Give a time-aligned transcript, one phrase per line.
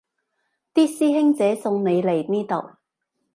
[0.73, 2.77] 啲師兄姐送你嚟呢度